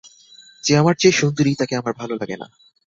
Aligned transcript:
যে 0.63 0.73
আমার 0.77 0.95
চেয়ে 0.95 1.11
সুন্দরী, 1.11 1.51
তাকে 1.55 1.73
আমার 1.75 1.93
ভালো 1.93 2.13
লাগে 2.15 2.35
না। 2.37 2.47